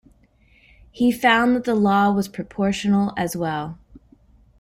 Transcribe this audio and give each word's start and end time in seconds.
He 0.89 1.11
found 1.11 1.55
that 1.55 1.63
the 1.63 1.75
law 1.75 2.11
was 2.11 2.27
proportional 2.27 3.13
as 3.17 3.35
well. 3.37 3.77